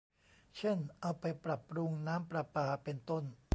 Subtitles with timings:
[0.57, 3.23] เช่น เอาไปปรับปรุงน้ำประปา เป็นต้น